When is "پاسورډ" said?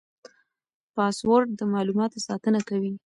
0.95-1.47